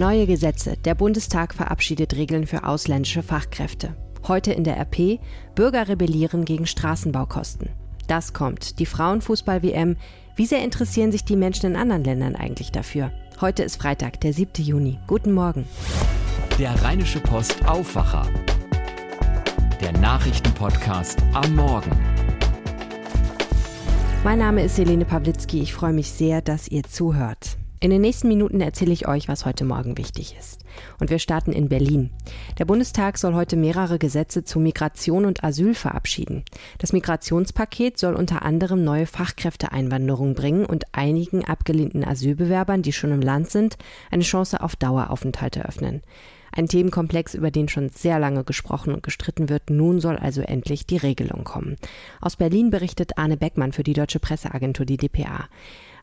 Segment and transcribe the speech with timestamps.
[0.00, 0.78] Neue Gesetze.
[0.78, 3.94] Der Bundestag verabschiedet Regeln für ausländische Fachkräfte.
[4.26, 5.20] Heute in der RP.
[5.54, 7.68] Bürger rebellieren gegen Straßenbaukosten.
[8.06, 8.78] Das kommt.
[8.78, 9.98] Die Frauenfußball-WM.
[10.36, 13.12] Wie sehr interessieren sich die Menschen in anderen Ländern eigentlich dafür?
[13.42, 14.64] Heute ist Freitag, der 7.
[14.64, 14.98] Juni.
[15.06, 15.66] Guten Morgen.
[16.58, 18.26] Der Rheinische Post Aufwacher.
[19.82, 21.90] Der Nachrichtenpodcast am Morgen.
[24.24, 25.60] Mein Name ist Helene Pawlitzki.
[25.60, 27.59] Ich freue mich sehr, dass ihr zuhört.
[27.82, 30.60] In den nächsten Minuten erzähle ich euch, was heute Morgen wichtig ist.
[30.98, 32.10] Und wir starten in Berlin.
[32.58, 36.44] Der Bundestag soll heute mehrere Gesetze zu Migration und Asyl verabschieden.
[36.76, 43.22] Das Migrationspaket soll unter anderem neue Fachkräfteeinwanderung bringen und einigen abgelehnten Asylbewerbern, die schon im
[43.22, 43.78] Land sind,
[44.10, 46.02] eine Chance auf Daueraufenthalt eröffnen.
[46.52, 49.70] Ein Themenkomplex, über den schon sehr lange gesprochen und gestritten wird.
[49.70, 51.76] Nun soll also endlich die Regelung kommen.
[52.20, 55.48] Aus Berlin berichtet Arne Beckmann für die Deutsche Presseagentur, die DPA.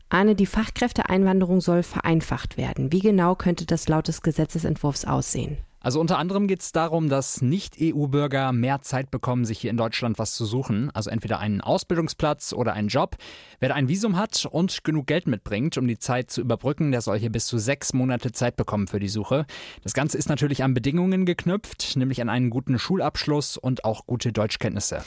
[0.10, 2.92] Arne, die Fachkräfteeinwanderung soll vereinfacht werden.
[2.92, 5.58] Wie genau könnte das laut des Gesetzesentwurfs aussehen?
[5.80, 10.20] Also unter anderem geht es darum, dass Nicht-EU-Bürger mehr Zeit bekommen, sich hier in Deutschland
[10.20, 10.92] was zu suchen.
[10.94, 13.16] Also entweder einen Ausbildungsplatz oder einen Job.
[13.60, 17.20] Wer ein Visum hat und genug Geld mitbringt, um die Zeit zu überbrücken, der soll
[17.20, 19.46] hier bis zu sechs Monate Zeit bekommen für die Suche.
[19.84, 24.34] Das Ganze ist natürlich an Bedingungen geknüpft, nämlich an einen guten Schulabschluss und auch gute
[24.34, 25.04] Deutschkenntnisse.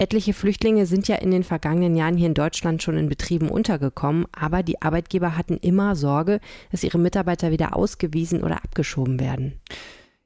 [0.00, 4.24] Etliche Flüchtlinge sind ja in den vergangenen Jahren hier in Deutschland schon in Betrieben untergekommen,
[4.32, 9.60] aber die Arbeitgeber hatten immer Sorge, dass ihre Mitarbeiter wieder ausgewiesen oder abgeschoben werden.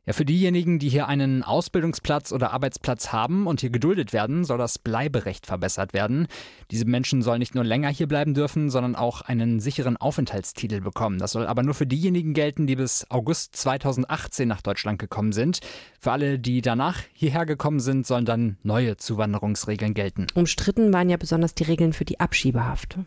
[0.06, 4.58] Ja, für diejenigen, die hier einen Ausbildungsplatz oder Arbeitsplatz haben und hier geduldet werden, soll
[4.58, 6.26] das Bleiberecht verbessert werden.
[6.70, 11.18] Diese Menschen sollen nicht nur länger hier bleiben dürfen, sondern auch einen sicheren Aufenthaltstitel bekommen.
[11.18, 15.60] Das soll aber nur für diejenigen gelten, die bis August 2018 nach Deutschland gekommen sind.
[16.00, 20.26] Für alle, die danach hierher gekommen sind, sollen dann neue Zuwanderungsregeln gelten.
[20.34, 22.98] Umstritten waren ja besonders die Regeln für die Abschiebehaft.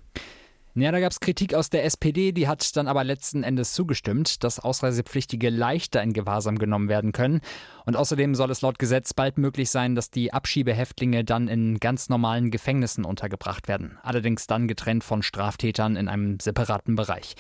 [0.80, 4.44] Ja, da gab es Kritik aus der SPD, die hat dann aber letzten Endes zugestimmt,
[4.44, 7.42] dass Ausreisepflichtige leichter in Gewahrsam genommen werden können.
[7.88, 12.10] Und außerdem soll es laut Gesetz bald möglich sein, dass die Abschiebehäftlinge dann in ganz
[12.10, 13.98] normalen Gefängnissen untergebracht werden.
[14.04, 17.34] Allerdings dann getrennt von Straftätern in einem separaten Bereich.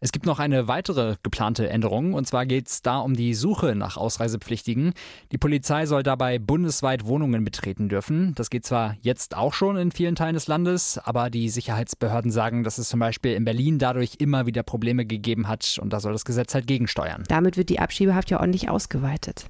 [0.00, 3.74] Es gibt noch eine weitere geplante Änderung, und zwar geht es da um die Suche
[3.74, 4.92] nach Ausreisepflichtigen.
[5.32, 8.34] Die Polizei soll dabei bundesweit Wohnungen betreten dürfen.
[8.34, 12.64] Das geht zwar jetzt auch schon in vielen Teilen des Landes, aber die Sicherheitsbehörden sagen,
[12.64, 16.12] dass es zum Beispiel in Berlin dadurch immer wieder Probleme gegeben hat und da soll
[16.12, 17.24] das Gesetz halt gegensteuern.
[17.28, 19.46] Damit wird die Abschiebehaft ja ordentlich ausgeweitet.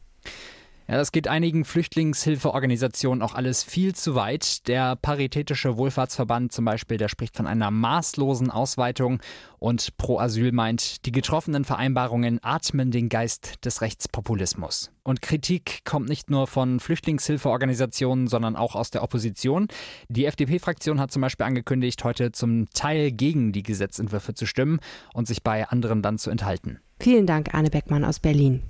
[0.89, 4.69] Ja, das geht einigen Flüchtlingshilfeorganisationen auch alles viel zu weit.
[4.69, 9.21] Der Paritätische Wohlfahrtsverband zum Beispiel, der spricht von einer maßlosen Ausweitung
[9.59, 14.93] und Pro Asyl meint, die getroffenen Vereinbarungen atmen den Geist des Rechtspopulismus.
[15.03, 19.67] Und Kritik kommt nicht nur von Flüchtlingshilfeorganisationen, sondern auch aus der Opposition.
[20.09, 24.79] Die FDP-Fraktion hat zum Beispiel angekündigt, heute zum Teil gegen die Gesetzentwürfe zu stimmen
[25.15, 26.79] und sich bei anderen dann zu enthalten.
[27.01, 28.63] Vielen Dank, Arne Beckmann aus Berlin.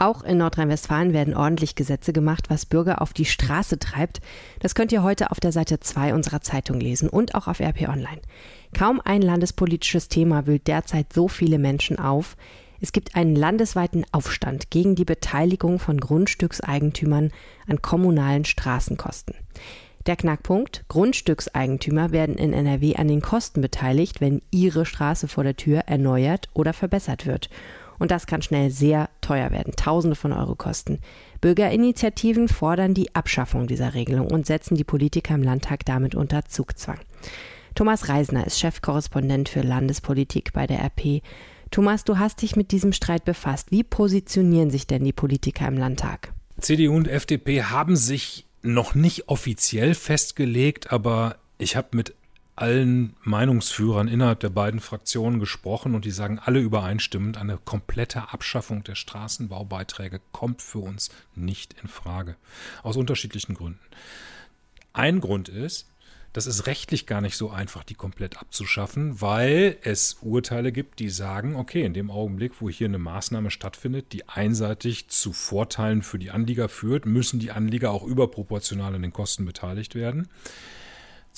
[0.00, 4.20] Auch in Nordrhein-Westfalen werden ordentlich Gesetze gemacht, was Bürger auf die Straße treibt.
[4.60, 7.88] Das könnt ihr heute auf der Seite 2 unserer Zeitung lesen und auch auf RP
[7.88, 8.20] Online.
[8.72, 12.36] Kaum ein landespolitisches Thema wühlt derzeit so viele Menschen auf.
[12.80, 17.32] Es gibt einen landesweiten Aufstand gegen die Beteiligung von Grundstückseigentümern
[17.66, 19.34] an kommunalen Straßenkosten.
[20.06, 25.56] Der Knackpunkt, Grundstückseigentümer werden in NRW an den Kosten beteiligt, wenn ihre Straße vor der
[25.56, 27.50] Tür erneuert oder verbessert wird.
[27.98, 31.00] Und das kann schnell sehr teuer werden, Tausende von Euro kosten.
[31.40, 36.98] Bürgerinitiativen fordern die Abschaffung dieser Regelung und setzen die Politiker im Landtag damit unter Zugzwang.
[37.74, 41.22] Thomas Reisner ist Chefkorrespondent für Landespolitik bei der RP.
[41.70, 43.70] Thomas, du hast dich mit diesem Streit befasst.
[43.70, 46.32] Wie positionieren sich denn die Politiker im Landtag?
[46.60, 52.14] CDU und FDP haben sich noch nicht offiziell festgelegt, aber ich habe mit
[52.60, 58.82] allen Meinungsführern innerhalb der beiden Fraktionen gesprochen und die sagen alle übereinstimmend, eine komplette Abschaffung
[58.84, 62.36] der Straßenbaubeiträge kommt für uns nicht in Frage.
[62.82, 63.80] Aus unterschiedlichen Gründen.
[64.92, 65.88] Ein Grund ist,
[66.32, 71.08] das ist rechtlich gar nicht so einfach, die komplett abzuschaffen, weil es Urteile gibt, die
[71.08, 76.18] sagen, okay, in dem Augenblick, wo hier eine Maßnahme stattfindet, die einseitig zu Vorteilen für
[76.18, 80.28] die Anlieger führt, müssen die Anlieger auch überproportional an den Kosten beteiligt werden.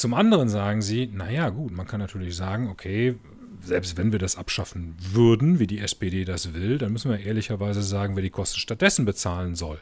[0.01, 3.17] Zum anderen sagen sie, naja gut, man kann natürlich sagen, okay,
[3.61, 7.83] selbst wenn wir das abschaffen würden, wie die SPD das will, dann müssen wir ehrlicherweise
[7.83, 9.79] sagen, wer die Kosten stattdessen bezahlen soll.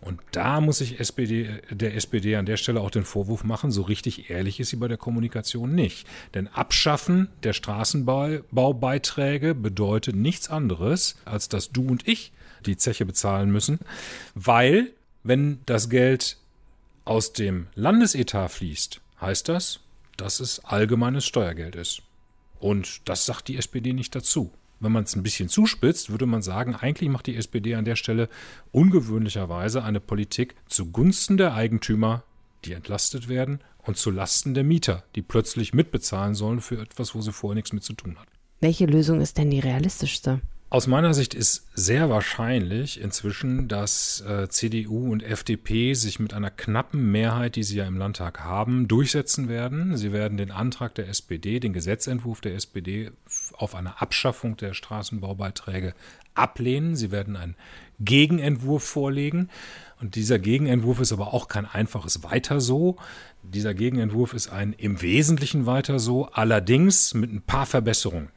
[0.00, 3.82] Und da muss ich SPD, der SPD an der Stelle auch den Vorwurf machen, so
[3.82, 6.06] richtig ehrlich ist sie bei der Kommunikation nicht.
[6.32, 12.32] Denn Abschaffen der Straßenbaubeiträge bedeutet nichts anderes, als dass du und ich
[12.64, 13.78] die Zeche bezahlen müssen,
[14.34, 14.90] weil
[15.22, 16.38] wenn das Geld
[17.04, 19.80] aus dem Landesetat fließt, heißt das,
[20.16, 22.02] dass es allgemeines Steuergeld ist.
[22.58, 24.52] Und das sagt die SPD nicht dazu.
[24.82, 27.96] wenn man es ein bisschen zuspitzt, würde man sagen, eigentlich macht die SPD an der
[27.96, 28.30] Stelle
[28.72, 32.24] ungewöhnlicherweise eine Politik zugunsten der Eigentümer,
[32.64, 37.20] die entlastet werden, und zu Lasten der Mieter, die plötzlich mitbezahlen sollen für etwas, wo
[37.20, 38.30] sie vorher nichts mit zu tun hatten.
[38.60, 40.40] Welche Lösung ist denn die realistischste?
[40.72, 46.52] Aus meiner Sicht ist sehr wahrscheinlich inzwischen, dass äh, CDU und FDP sich mit einer
[46.52, 49.96] knappen Mehrheit, die sie ja im Landtag haben, durchsetzen werden.
[49.96, 53.10] Sie werden den Antrag der SPD, den Gesetzentwurf der SPD
[53.54, 55.92] auf eine Abschaffung der Straßenbaubeiträge
[56.36, 56.94] ablehnen.
[56.94, 57.56] Sie werden einen
[57.98, 59.48] Gegenentwurf vorlegen.
[60.00, 62.94] Und dieser Gegenentwurf ist aber auch kein einfaches Weiter so.
[63.42, 68.28] Dieser Gegenentwurf ist ein im Wesentlichen Weiter so, allerdings mit ein paar Verbesserungen.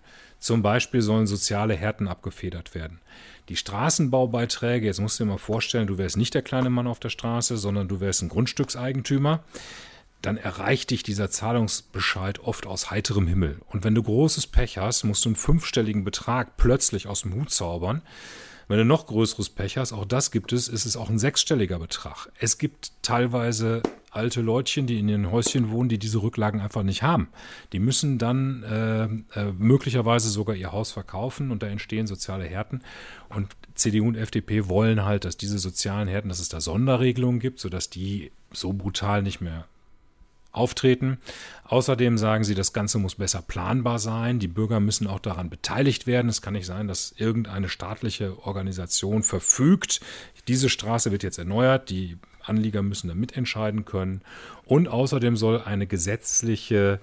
[0.44, 3.00] Zum Beispiel sollen soziale Härten abgefedert werden.
[3.48, 7.00] Die Straßenbaubeiträge, jetzt musst du dir mal vorstellen, du wärst nicht der kleine Mann auf
[7.00, 9.42] der Straße, sondern du wärst ein Grundstückseigentümer.
[10.22, 13.62] Dann erreicht dich dieser Zahlungsbescheid oft aus heiterem Himmel.
[13.68, 17.50] Und wenn du großes Pech hast, musst du einen fünfstelligen Betrag plötzlich aus dem Hut
[17.50, 18.02] zaubern.
[18.68, 21.80] Wenn du noch größeres Pech hast, auch das gibt es, ist es auch ein sechsstelliger
[21.80, 22.28] Betrag.
[22.38, 23.82] Es gibt teilweise
[24.16, 27.30] alte Leutchen, die in ihren Häuschen wohnen, die diese Rücklagen einfach nicht haben.
[27.72, 32.82] Die müssen dann äh, äh, möglicherweise sogar ihr Haus verkaufen und da entstehen soziale Härten.
[33.30, 37.60] Und CDU und FDP wollen halt, dass diese sozialen Härten, dass es da Sonderregelungen gibt,
[37.60, 39.66] sodass die so brutal nicht mehr
[40.52, 41.18] auftreten.
[41.66, 44.38] Außerdem sagen sie, das Ganze muss besser planbar sein.
[44.38, 46.30] Die Bürger müssen auch daran beteiligt werden.
[46.30, 50.00] Es kann nicht sein, dass irgendeine staatliche Organisation verfügt,
[50.48, 54.22] diese Straße wird jetzt erneuert, die Anlieger müssen da mitentscheiden können.
[54.66, 57.00] Und außerdem soll eine gesetzliche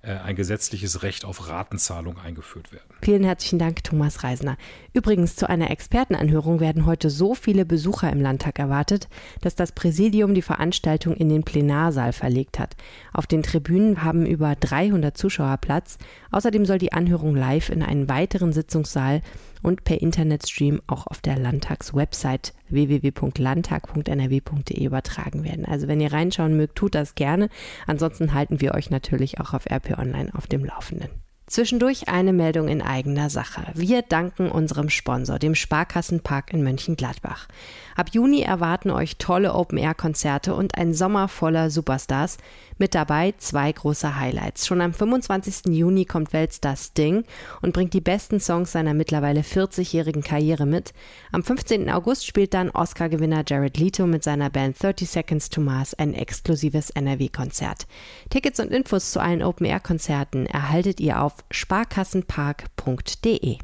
[0.00, 2.86] äh, ein gesetzliches Recht auf Ratenzahlung eingeführt werden.
[3.02, 4.56] Vielen herzlichen Dank, Thomas Reisner.
[4.92, 9.08] Übrigens, zu einer Expertenanhörung werden heute so viele Besucher im Landtag erwartet,
[9.40, 12.76] dass das Präsidium die Veranstaltung in den Plenarsaal verlegt hat.
[13.12, 15.98] Auf den Tribünen haben über 300 Zuschauer Platz.
[16.30, 19.20] Außerdem soll die Anhörung live in einen weiteren Sitzungssaal
[19.62, 25.64] und per Internetstream auch auf der Landtagswebsite www.landtag.nrw.de übertragen werden.
[25.64, 27.48] Also wenn ihr reinschauen mögt, tut das gerne.
[27.86, 31.08] Ansonsten halten wir euch natürlich auch auf RP Online auf dem Laufenden.
[31.48, 33.62] Zwischendurch eine Meldung in eigener Sache.
[33.72, 37.48] Wir danken unserem Sponsor, dem Sparkassenpark in Mönchengladbach.
[37.96, 42.36] Ab Juni erwarten euch tolle Open-Air-Konzerte und ein Sommer voller Superstars.
[42.76, 44.66] Mit dabei zwei große Highlights.
[44.66, 45.74] Schon am 25.
[45.74, 47.24] Juni kommt Weltstar Sting
[47.60, 50.92] und bringt die besten Songs seiner mittlerweile 40-jährigen Karriere mit.
[51.32, 51.90] Am 15.
[51.90, 56.90] August spielt dann Oscar-Gewinner Jared Leto mit seiner Band 30 Seconds to Mars ein exklusives
[56.90, 57.86] NRW-Konzert.
[58.30, 63.58] Tickets und Infos zu allen Open-Air-Konzerten erhaltet ihr auf sparkassenpark.de.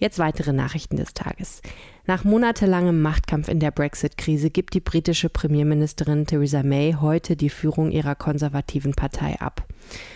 [0.00, 1.60] Jetzt weitere Nachrichten des Tages.
[2.06, 7.90] Nach monatelangem Machtkampf in der Brexit-Krise gibt die britische Premierministerin Theresa May heute die Führung
[7.90, 9.66] ihrer konservativen Partei ab.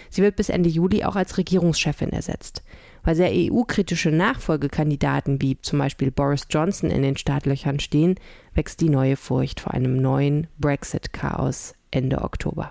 [0.09, 2.63] Sie wird bis Ende Juli auch als Regierungschefin ersetzt.
[3.03, 8.15] Weil sehr EU-kritische Nachfolgekandidaten wie zum Beispiel Boris Johnson in den Startlöchern stehen,
[8.55, 12.71] wächst die neue Furcht vor einem neuen Brexit-Chaos Ende Oktober.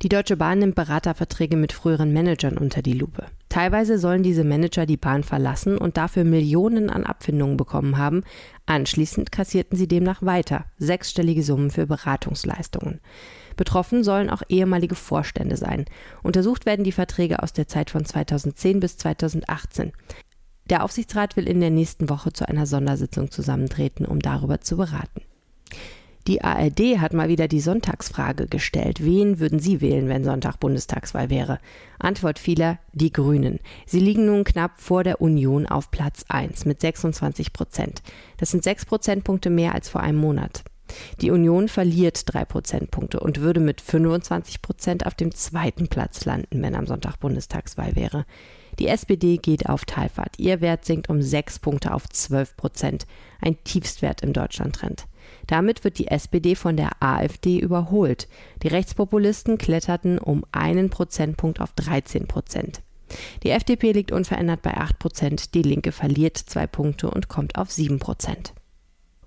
[0.00, 3.26] Die Deutsche Bahn nimmt Beraterverträge mit früheren Managern unter die Lupe.
[3.48, 8.22] Teilweise sollen diese Manager die Bahn verlassen und dafür Millionen an Abfindungen bekommen haben.
[8.66, 13.00] Anschließend kassierten sie demnach weiter sechsstellige Summen für Beratungsleistungen.
[13.56, 15.86] Betroffen sollen auch ehemalige Vorstände sein.
[16.22, 19.90] Untersucht werden die Verträge aus der Zeit von 2010 bis 2018.
[20.70, 25.22] Der Aufsichtsrat will in der nächsten Woche zu einer Sondersitzung zusammentreten, um darüber zu beraten.
[26.26, 29.02] Die ARD hat mal wieder die Sonntagsfrage gestellt.
[29.02, 31.58] Wen würden Sie wählen, wenn Sonntag Bundestagswahl wäre?
[31.98, 33.60] Antwort vieler, die Grünen.
[33.86, 38.02] Sie liegen nun knapp vor der Union auf Platz 1 mit 26 Prozent.
[38.36, 40.64] Das sind sechs Prozentpunkte mehr als vor einem Monat.
[41.20, 46.62] Die Union verliert drei Prozentpunkte und würde mit 25 Prozent auf dem zweiten Platz landen,
[46.62, 48.24] wenn am Sonntag Bundestagswahl wäre.
[48.78, 50.38] Die SPD geht auf Talfahrt.
[50.38, 53.06] Ihr Wert sinkt um sechs Punkte auf 12 Prozent.
[53.40, 55.07] Ein Tiefstwert im Deutschlandtrend.
[55.48, 58.28] Damit wird die SPD von der AfD überholt.
[58.62, 62.82] Die Rechtspopulisten kletterten um einen Prozentpunkt auf 13 Prozent.
[63.42, 67.72] Die FDP liegt unverändert bei 8 Prozent, die Linke verliert zwei Punkte und kommt auf
[67.72, 68.52] 7 Prozent.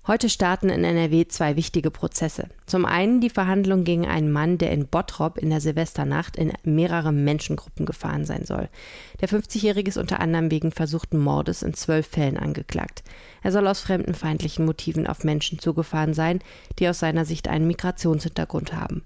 [0.04, 2.48] Heute starten in NRW zwei wichtige Prozesse.
[2.66, 7.12] Zum einen die Verhandlung gegen einen Mann, der in Bottrop in der Silvesternacht in mehrere
[7.12, 8.68] Menschengruppen gefahren sein soll.
[9.20, 13.04] Der 50-Jährige ist unter anderem wegen versuchten Mordes in zwölf Fällen angeklagt.
[13.44, 16.40] Er soll aus fremdenfeindlichen Motiven auf Menschen zugefahren sein,
[16.80, 19.04] die aus seiner Sicht einen Migrationshintergrund haben.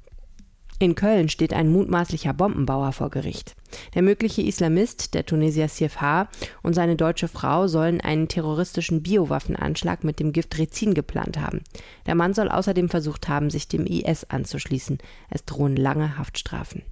[0.79, 3.57] In Köln steht ein mutmaßlicher Bombenbauer vor Gericht.
[3.95, 6.29] Der mögliche Islamist, der Tunesier Sirf H.
[6.63, 11.63] und seine deutsche Frau sollen einen terroristischen Biowaffenanschlag mit dem Gift Rezin geplant haben.
[12.05, 14.99] Der Mann soll außerdem versucht haben, sich dem IS anzuschließen.
[15.31, 16.83] Es drohen lange Haftstrafen.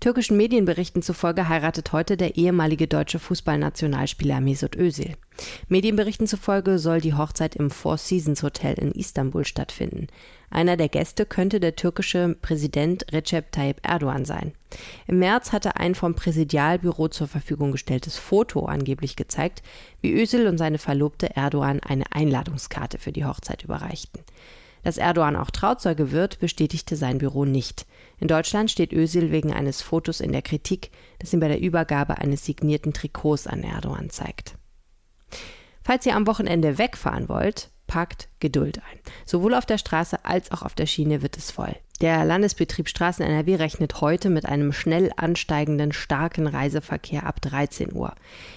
[0.00, 5.14] Türkischen Medienberichten zufolge heiratet heute der ehemalige deutsche Fußballnationalspieler Mesut Özil.
[5.68, 10.06] Medienberichten zufolge soll die Hochzeit im Four Seasons Hotel in Istanbul stattfinden.
[10.48, 14.52] Einer der Gäste könnte der türkische Präsident Recep Tayyip Erdogan sein.
[15.06, 19.62] Im März hatte ein vom Präsidialbüro zur Verfügung gestelltes Foto angeblich gezeigt,
[20.00, 24.22] wie Özil und seine Verlobte Erdogan eine Einladungskarte für die Hochzeit überreichten.
[24.82, 27.86] Dass Erdogan auch Trauzeuge wird, bestätigte sein Büro nicht.
[28.18, 32.18] In Deutschland steht Özil wegen eines Fotos in der Kritik, das ihn bei der Übergabe
[32.18, 34.56] eines signierten Trikots an Erdogan zeigt.
[35.82, 39.00] Falls ihr am Wochenende wegfahren wollt, packt Geduld ein.
[39.26, 41.74] Sowohl auf der Straße als auch auf der Schiene wird es voll.
[42.00, 48.14] Der Landesbetrieb Straßen NRW rechnet heute mit einem schnell ansteigenden starken Reiseverkehr ab 13 Uhr.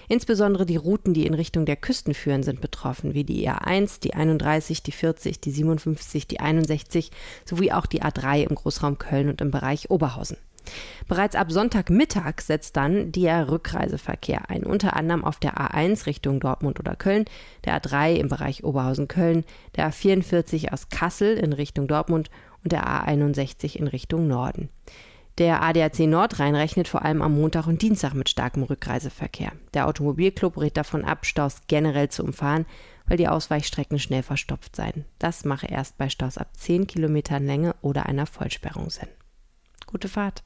[0.07, 4.13] Insbesondere die Routen, die in Richtung der Küsten führen, sind betroffen, wie die R1, die
[4.13, 7.09] 31, die 40, die 57, die 61
[7.43, 10.37] sowie auch die A3 im Großraum Köln und im Bereich Oberhausen.
[11.07, 16.79] Bereits ab Sonntagmittag setzt dann der Rückreiseverkehr ein, unter anderem auf der A1 Richtung Dortmund
[16.79, 17.25] oder Köln,
[17.65, 19.43] der A3 im Bereich Oberhausen-Köln,
[19.75, 22.29] der A44 aus Kassel in Richtung Dortmund
[22.63, 24.69] und der A61 in Richtung Norden.
[25.39, 29.53] Der ADAC Nordrhein rechnet vor allem am Montag und Dienstag mit starkem Rückreiseverkehr.
[29.73, 32.67] Der Automobilclub rät davon ab, Staus generell zu umfahren,
[33.07, 35.05] weil die Ausweichstrecken schnell verstopft seien.
[35.17, 39.09] Das mache erst bei Staus ab 10 Kilometern Länge oder einer Vollsperrung Sinn.
[39.87, 40.43] Gute Fahrt!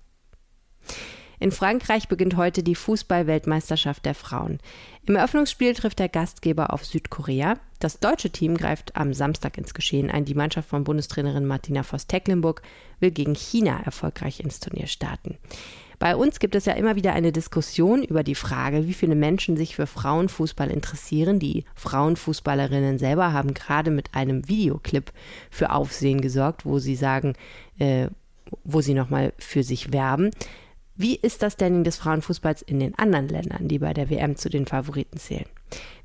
[1.39, 4.60] In Frankreich beginnt heute die Fußball-Weltmeisterschaft der Frauen.
[5.06, 7.56] Im Eröffnungsspiel trifft der Gastgeber auf Südkorea.
[7.79, 10.25] Das deutsche Team greift am Samstag ins Geschehen ein.
[10.25, 12.63] Die Mannschaft von Bundestrainerin Martina Voss-Tecklenburg
[13.00, 15.38] will gegen China erfolgreich ins Turnier starten.
[16.00, 19.58] Bei uns gibt es ja immer wieder eine Diskussion über die Frage, wie viele Menschen
[19.58, 21.39] sich für Frauenfußball interessieren.
[21.39, 25.12] Die Frauenfußballerinnen selber haben gerade mit einem Videoclip
[25.50, 27.34] für Aufsehen gesorgt, wo sie sagen,
[27.79, 28.08] äh,
[28.63, 30.32] wo sie nochmal für sich werben.
[31.00, 34.50] Wie ist das Standing des Frauenfußballs in den anderen Ländern, die bei der WM zu
[34.50, 35.46] den Favoriten zählen?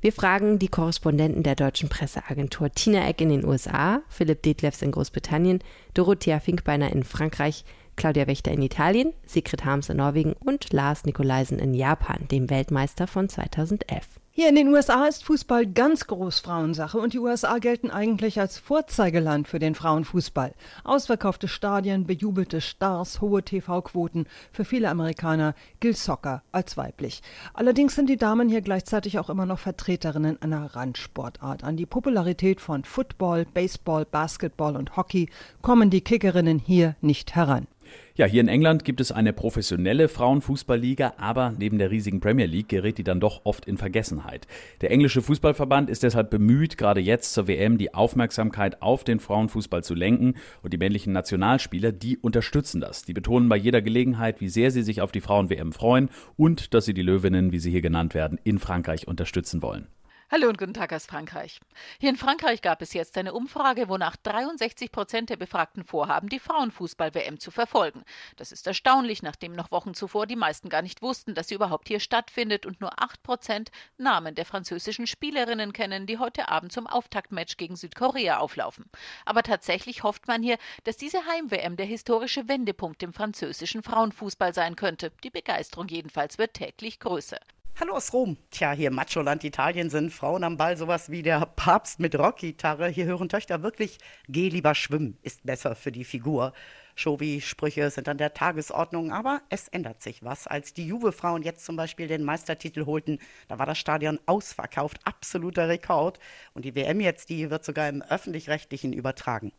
[0.01, 4.91] Wir fragen die Korrespondenten der deutschen Presseagentur Tina Eck in den USA, Philipp Detlefs in
[4.91, 5.63] Großbritannien,
[5.95, 11.57] Dorothea Finkbeiner in Frankreich, Claudia Wächter in Italien, Sigrid Harms in Norwegen und Lars Nikolaisen
[11.57, 14.19] in Japan, dem Weltmeister von 2011.
[14.35, 18.57] Hier in den USA ist Fußball ganz groß Frauensache und die USA gelten eigentlich als
[18.57, 20.55] Vorzeigeland für den Frauenfußball.
[20.83, 24.25] Ausverkaufte Stadien, bejubelte Stars, hohe TV-Quoten.
[24.51, 27.21] Für viele Amerikaner gilt Soccer als weiblich.
[27.53, 31.63] Allerdings sind die Damen hier gleichzeitig auch immer noch Vertreterinnen einer Randsportart.
[31.63, 35.29] An die Popularität von Football, Baseball, Basketball und Hockey
[35.61, 37.67] kommen die Kickerinnen hier nicht heran.
[38.15, 42.69] Ja, hier in England gibt es eine professionelle Frauenfußballliga, aber neben der riesigen Premier League
[42.69, 44.45] gerät die dann doch oft in Vergessenheit.
[44.81, 49.83] Der englische Fußballverband ist deshalb bemüht, gerade jetzt zur WM die Aufmerksamkeit auf den Frauenfußball
[49.83, 53.03] zu lenken und die männlichen Nationalspieler, die unterstützen das.
[53.03, 56.85] Die betonen bei jeder Gelegenheit, wie sehr sie sich auf die Frauen-WM freuen und dass
[56.85, 59.87] sie die Löwinnen, wie sie hier genannt werden, in Frankreich unterstützen wollen.
[60.33, 61.59] Hallo und guten Tag aus Frankreich.
[61.99, 66.39] Hier in Frankreich gab es jetzt eine Umfrage, wonach 63 Prozent der Befragten vorhaben, die
[66.39, 68.03] Frauenfußball-WM zu verfolgen.
[68.35, 71.87] Das ist erstaunlich, nachdem noch Wochen zuvor die meisten gar nicht wussten, dass sie überhaupt
[71.87, 76.87] hier stattfindet und nur 8 Prozent Namen der französischen Spielerinnen kennen, die heute Abend zum
[76.87, 78.85] Auftaktmatch gegen Südkorea auflaufen.
[79.25, 84.75] Aber tatsächlich hofft man hier, dass diese Heim-WM der historische Wendepunkt im französischen Frauenfußball sein
[84.75, 85.11] könnte.
[85.23, 87.37] Die Begeisterung jedenfalls wird täglich größer.
[87.79, 88.37] Hallo aus Rom.
[88.51, 92.87] Tja, hier Macho-Land Italien sind Frauen am Ball sowas wie der Papst mit Rockgitarre.
[92.87, 93.97] Hier hören Töchter wirklich,
[94.29, 96.53] geh lieber schwimmen, ist besser für die Figur.
[96.93, 100.45] Showy-Sprüche sind an der Tagesordnung, aber es ändert sich was.
[100.45, 105.67] Als die Juve-Frauen jetzt zum Beispiel den Meistertitel holten, da war das Stadion ausverkauft, absoluter
[105.67, 106.19] Rekord.
[106.53, 109.51] Und die WM jetzt, die wird sogar im öffentlich-rechtlichen übertragen.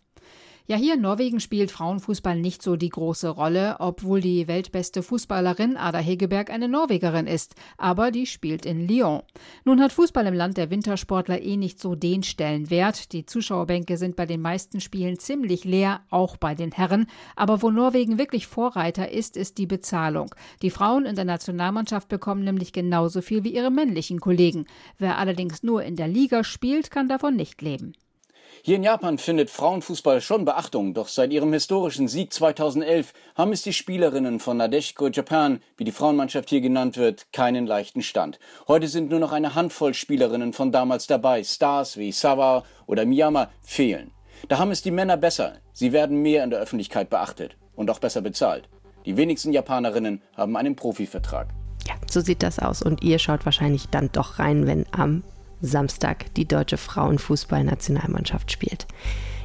[0.66, 5.76] Ja, hier in Norwegen spielt Frauenfußball nicht so die große Rolle, obwohl die weltbeste Fußballerin
[5.76, 7.54] Ada Hegeberg eine Norwegerin ist.
[7.76, 9.20] Aber die spielt in Lyon.
[9.66, 13.12] Nun hat Fußball im Land der Wintersportler eh nicht so den Stellenwert.
[13.12, 17.08] Die Zuschauerbänke sind bei den meisten Spielen ziemlich leer, auch bei den Herren.
[17.36, 20.34] Aber wo Norwegen wirklich Vorreiter ist, ist die Bezahlung.
[20.62, 24.64] Die Frauen in der Nationalmannschaft bekommen nämlich genauso viel wie ihre männlichen Kollegen.
[24.96, 27.92] Wer allerdings nur in der Liga spielt, kann davon nicht leben.
[28.66, 33.60] Hier in Japan findet Frauenfußball schon Beachtung, doch seit ihrem historischen Sieg 2011 haben es
[33.60, 38.38] die Spielerinnen von Nadeshiko Japan, wie die Frauenmannschaft hier genannt wird, keinen leichten Stand.
[38.66, 41.44] Heute sind nur noch eine Handvoll Spielerinnen von damals dabei.
[41.44, 44.12] Stars wie Sawa oder Miyama fehlen.
[44.48, 45.58] Da haben es die Männer besser.
[45.74, 48.70] Sie werden mehr in der Öffentlichkeit beachtet und auch besser bezahlt.
[49.04, 51.48] Die wenigsten Japanerinnen haben einen Profivertrag.
[51.86, 52.80] Ja, so sieht das aus.
[52.80, 55.22] Und ihr schaut wahrscheinlich dann doch rein, wenn am
[55.64, 58.86] Samstag die deutsche Frauenfußballnationalmannschaft spielt.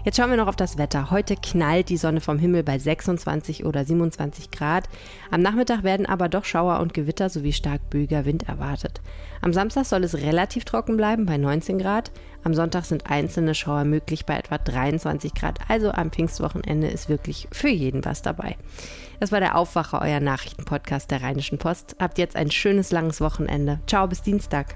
[0.05, 1.11] Jetzt schauen wir noch auf das Wetter.
[1.11, 4.88] Heute knallt die Sonne vom Himmel bei 26 oder 27 Grad.
[5.29, 9.01] Am Nachmittag werden aber doch Schauer und Gewitter sowie stark böiger Wind erwartet.
[9.41, 12.11] Am Samstag soll es relativ trocken bleiben bei 19 Grad.
[12.43, 15.59] Am Sonntag sind einzelne Schauer möglich bei etwa 23 Grad.
[15.67, 18.55] Also am Pfingstwochenende ist wirklich für jeden was dabei.
[19.19, 21.97] Das war der Aufwacher, euer Nachrichtenpodcast der Rheinischen Post.
[21.99, 23.81] Habt jetzt ein schönes langes Wochenende.
[23.85, 24.75] Ciao, bis Dienstag.